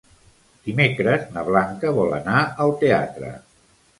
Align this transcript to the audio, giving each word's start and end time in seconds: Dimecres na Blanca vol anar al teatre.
Dimecres 0.67 1.27
na 1.35 1.43
Blanca 1.51 1.93
vol 1.99 2.17
anar 2.19 2.39
al 2.65 2.75
teatre. 2.85 3.31